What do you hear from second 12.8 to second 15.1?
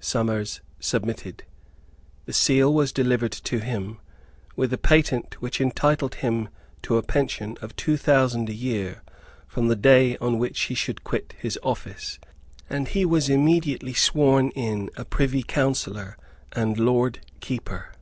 he was immediately sworn in a